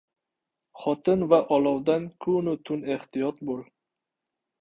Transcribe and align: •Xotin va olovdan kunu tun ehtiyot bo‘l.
•Xotin 0.83 1.25
va 1.33 1.39
olovdan 1.57 2.07
kunu 2.25 2.55
tun 2.71 2.81
ehtiyot 2.95 3.45
bo‘l. 3.51 3.61